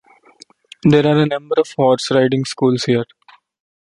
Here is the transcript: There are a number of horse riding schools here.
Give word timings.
There 0.81 1.05
are 1.05 1.15
a 1.19 1.27
number 1.27 1.53
of 1.59 1.71
horse 1.77 2.09
riding 2.09 2.43
schools 2.45 2.85
here. 2.85 3.05